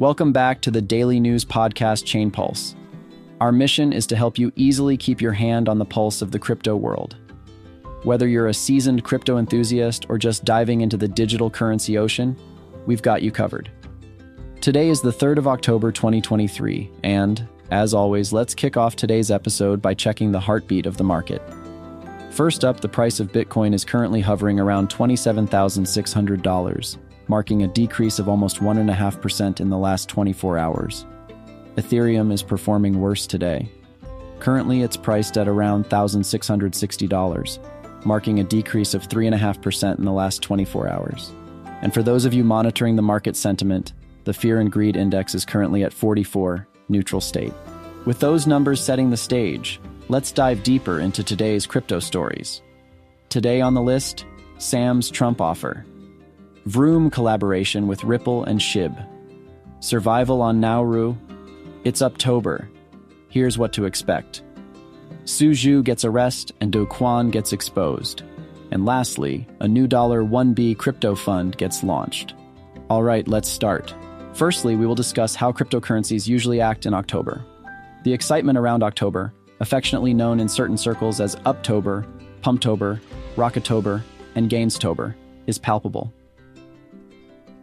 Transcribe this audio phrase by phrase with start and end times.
[0.00, 2.74] Welcome back to the daily news podcast Chain Pulse.
[3.38, 6.38] Our mission is to help you easily keep your hand on the pulse of the
[6.38, 7.18] crypto world.
[8.04, 12.34] Whether you're a seasoned crypto enthusiast or just diving into the digital currency ocean,
[12.86, 13.70] we've got you covered.
[14.62, 19.82] Today is the 3rd of October 2023, and, as always, let's kick off today's episode
[19.82, 21.42] by checking the heartbeat of the market.
[22.30, 26.96] First up, the price of Bitcoin is currently hovering around $27,600
[27.30, 31.06] marking a decrease of almost 1.5% in the last 24 hours.
[31.76, 33.70] Ethereum is performing worse today.
[34.40, 40.88] Currently, it's priced at around $1,660, marking a decrease of 3.5% in the last 24
[40.88, 41.32] hours.
[41.82, 43.92] And for those of you monitoring the market sentiment,
[44.24, 47.52] the Fear and Greed Index is currently at 44, neutral state.
[48.06, 52.60] With those numbers setting the stage, let's dive deeper into today's crypto stories.
[53.28, 54.24] Today on the list,
[54.58, 55.86] Sam's Trump offer.
[56.66, 59.06] Vroom collaboration with Ripple and Shib.
[59.80, 61.16] Survival on Nauru.
[61.84, 62.68] It's Uptober.
[63.30, 64.42] Here's what to expect.
[65.24, 68.24] Su Zhu gets arrested and Do Kwon gets exposed.
[68.70, 72.34] And lastly, a new dollar 1B crypto fund gets launched.
[72.90, 73.94] All right, let's start.
[74.34, 77.42] Firstly, we will discuss how cryptocurrencies usually act in October.
[78.04, 82.06] The excitement around October, affectionately known in certain circles as Uptober,
[82.42, 83.00] Pumptober,
[83.36, 84.02] Rocketober,
[84.34, 85.14] and Gainstober,
[85.46, 86.12] is palpable.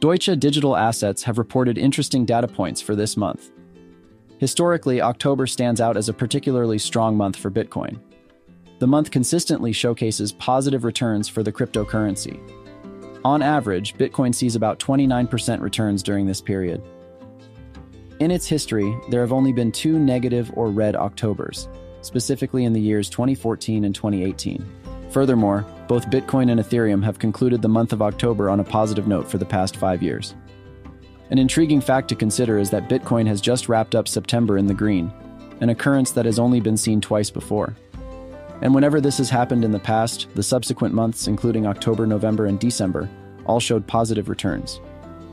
[0.00, 3.50] Deutsche Digital Assets have reported interesting data points for this month.
[4.38, 7.98] Historically, October stands out as a particularly strong month for Bitcoin.
[8.78, 12.38] The month consistently showcases positive returns for the cryptocurrency.
[13.24, 16.80] On average, Bitcoin sees about 29% returns during this period.
[18.20, 21.68] In its history, there have only been two negative or red Octobers,
[22.02, 24.64] specifically in the years 2014 and 2018.
[25.10, 29.28] Furthermore, both Bitcoin and Ethereum have concluded the month of October on a positive note
[29.28, 30.34] for the past five years.
[31.30, 34.74] An intriguing fact to consider is that Bitcoin has just wrapped up September in the
[34.74, 35.12] green,
[35.60, 37.74] an occurrence that has only been seen twice before.
[38.60, 42.58] And whenever this has happened in the past, the subsequent months, including October, November, and
[42.58, 43.08] December,
[43.46, 44.80] all showed positive returns.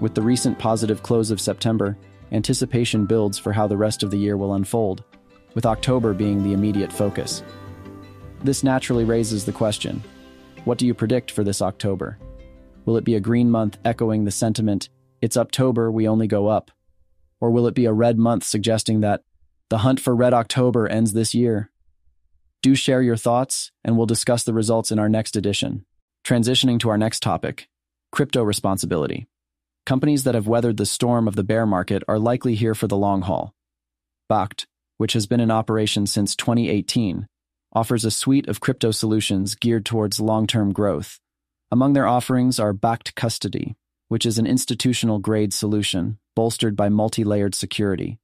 [0.00, 1.96] With the recent positive close of September,
[2.32, 5.04] anticipation builds for how the rest of the year will unfold,
[5.54, 7.42] with October being the immediate focus.
[8.42, 10.02] This naturally raises the question
[10.64, 12.18] what do you predict for this October?
[12.84, 14.88] Will it be a green month echoing the sentiment,
[15.20, 16.70] it's October, we only go up?
[17.40, 19.22] Or will it be a red month suggesting that
[19.70, 21.70] the hunt for Red October ends this year?
[22.62, 25.84] Do share your thoughts, and we'll discuss the results in our next edition.
[26.24, 27.68] Transitioning to our next topic
[28.12, 29.26] crypto responsibility.
[29.86, 32.96] Companies that have weathered the storm of the bear market are likely here for the
[32.96, 33.54] long haul.
[34.30, 34.66] Bakkt,
[34.98, 37.26] which has been in operation since 2018,
[37.72, 41.18] offers a suite of crypto solutions geared towards long term growth.
[41.70, 43.76] Among their offerings are Bakkt Custody,
[44.08, 48.18] which is an institutional grade solution bolstered by multi layered security.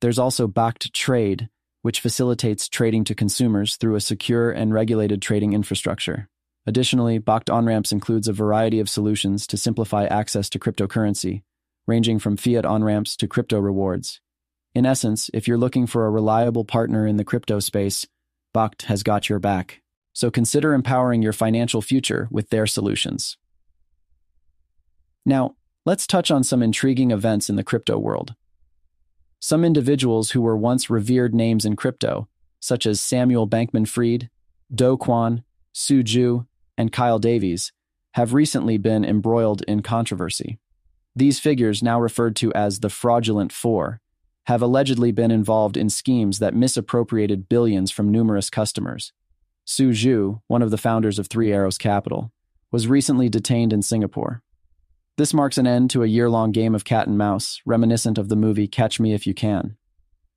[0.00, 1.48] There's also Bakkt Trade,
[1.82, 6.28] which facilitates trading to consumers through a secure and regulated trading infrastructure.
[6.66, 11.42] Additionally, Bakkt OnRamps includes a variety of solutions to simplify access to cryptocurrency,
[11.86, 14.20] ranging from fiat on-ramps to crypto rewards.
[14.74, 18.06] In essence, if you're looking for a reliable partner in the crypto space,
[18.54, 19.82] Bakkt has got your back.
[20.12, 23.36] So consider empowering your financial future with their solutions.
[25.24, 25.56] Now,
[25.86, 28.34] let's touch on some intriguing events in the crypto world.
[29.38, 32.28] Some individuals who were once revered names in crypto,
[32.60, 34.28] such as Samuel Bankman Fried,
[34.74, 36.46] Do Kwon, Su Zhu,
[36.76, 37.72] and Kyle Davies,
[38.14, 40.58] have recently been embroiled in controversy.
[41.14, 44.00] These figures, now referred to as the Fraudulent Four,
[44.50, 49.12] have allegedly been involved in schemes that misappropriated billions from numerous customers.
[49.64, 52.32] Su Zhu, one of the founders of Three Arrows Capital,
[52.72, 54.42] was recently detained in Singapore.
[55.16, 58.28] This marks an end to a year long game of cat and mouse, reminiscent of
[58.28, 59.76] the movie Catch Me If You Can.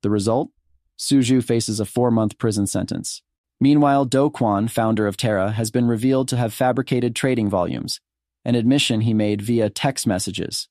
[0.02, 0.50] The result?
[0.96, 3.20] Su Zhu faces a four month prison sentence.
[3.60, 7.98] Meanwhile, Do Kwon, founder of Terra, has been revealed to have fabricated trading volumes,
[8.44, 10.68] an admission he made via text messages.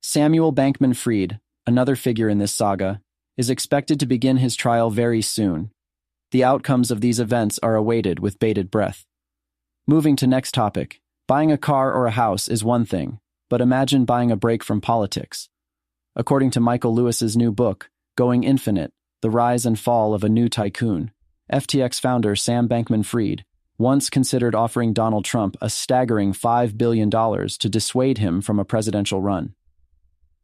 [0.00, 3.00] Samuel Bankman Fried, another figure in this saga,
[3.36, 5.70] is expected to begin his trial very soon.
[6.30, 9.04] The outcomes of these events are awaited with bated breath.
[9.86, 14.04] Moving to next topic, buying a car or a house is one thing, but imagine
[14.04, 15.48] buying a break from politics.
[16.14, 18.92] According to Michael Lewis's new book, Going Infinite:
[19.22, 21.12] The Rise and Fall of a New Tycoon,
[21.52, 23.44] FTX founder Sam Bankman-Fried
[23.78, 29.20] once considered offering Donald Trump a staggering $5 billion to dissuade him from a presidential
[29.20, 29.54] run.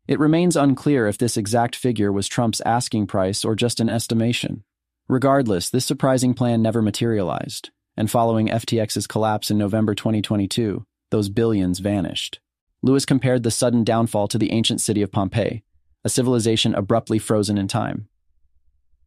[0.08, 4.64] It remains unclear if this exact figure was Trump's asking price or just an estimation.
[5.08, 11.78] Regardless, this surprising plan never materialized, and following FTX's collapse in November 2022, those billions
[11.78, 12.40] vanished.
[12.82, 15.62] Lewis compared the sudden downfall to the ancient city of Pompeii,
[16.04, 18.08] a civilization abruptly frozen in time.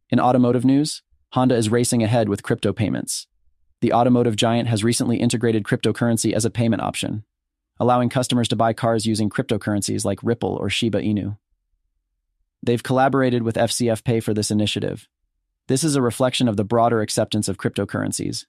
[0.08, 1.02] In automotive news,
[1.32, 3.26] Honda is racing ahead with crypto payments.
[3.82, 7.24] The automotive giant has recently integrated cryptocurrency as a payment option,
[7.78, 11.36] allowing customers to buy cars using cryptocurrencies like Ripple or Shiba Inu.
[12.62, 15.08] They've collaborated with FCF Pay for this initiative.
[15.68, 18.46] This is a reflection of the broader acceptance of cryptocurrencies,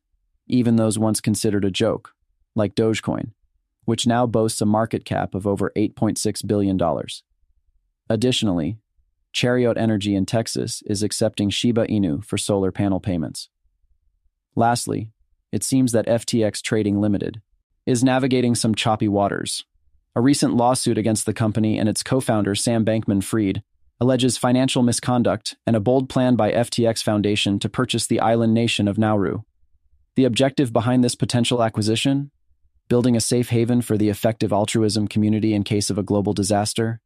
[0.47, 2.13] even those once considered a joke,
[2.55, 3.31] like Dogecoin,
[3.85, 6.79] which now boasts a market cap of over $8.6 billion.
[8.09, 8.77] Additionally,
[9.33, 13.49] Chariot Energy in Texas is accepting Shiba Inu for solar panel payments.
[14.55, 15.11] Lastly,
[15.51, 17.41] it seems that FTX Trading Limited
[17.87, 19.63] is navigating some choppy waters.
[20.13, 23.63] A recent lawsuit against the company and its co founder, Sam Bankman Fried,
[23.99, 28.87] alleges financial misconduct and a bold plan by FTX Foundation to purchase the island nation
[28.87, 29.43] of Nauru.
[30.15, 32.29] The objective behind this potential acquisition?
[32.89, 36.99] Building a safe haven for the effective altruism community in case of a global disaster?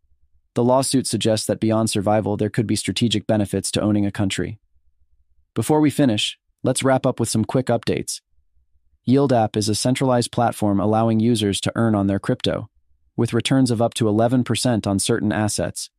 [0.55, 4.59] The lawsuit suggests that beyond survival, there could be strategic benefits to owning a country.
[5.53, 8.19] Before we finish, let's wrap up with some quick updates.
[9.07, 12.69] YieldApp is a centralized platform allowing users to earn on their crypto,
[13.15, 15.89] with returns of up to 11% on certain assets.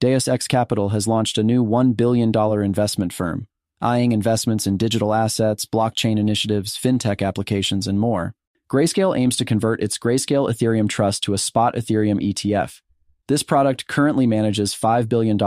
[0.00, 2.32] Deus Capital has launched a new $1 billion
[2.62, 3.48] investment firm,
[3.80, 8.34] eyeing investments in digital assets, blockchain initiatives, fintech applications, and more.
[8.70, 12.80] Grayscale aims to convert its Grayscale Ethereum Trust to a spot Ethereum ETF
[13.28, 15.38] this product currently manages $5 billion,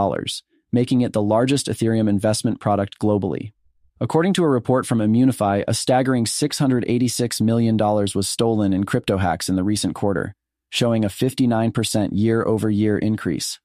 [0.72, 3.54] making it the largest Ethereum investment product globally.
[4.01, 9.48] According to a report from Immunefi, a staggering $686 million was stolen in crypto hacks
[9.48, 10.33] in the recent quarter,
[10.71, 13.59] showing a 59% year over year increase.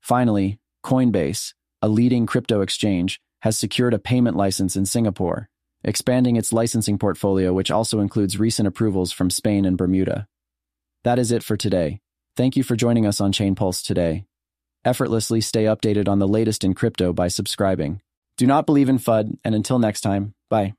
[0.00, 1.52] Finally, Coinbase,
[1.82, 5.50] a leading crypto exchange, has secured a payment license in Singapore,
[5.82, 10.26] expanding its licensing portfolio, which also includes recent approvals from Spain and Bermuda.
[11.02, 12.00] That is it for today.
[12.38, 14.24] Thank you for joining us on Chain Pulse today.
[14.82, 18.00] Effortlessly stay updated on the latest in crypto by subscribing.
[18.36, 20.74] Do not believe in FUD, and until next time, bye.